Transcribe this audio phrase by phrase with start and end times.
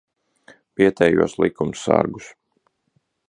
[0.81, 2.31] Vietējos likumsargus.